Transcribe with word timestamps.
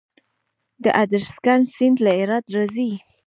د 0.83 0.85
ادرسکن 1.03 1.59
سیند 1.73 1.97
له 2.05 2.11
هرات 2.19 2.45
راځي 2.55 2.91